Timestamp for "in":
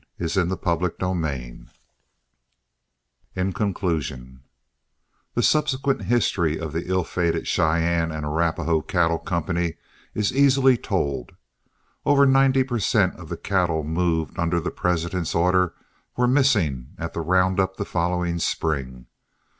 3.35-3.53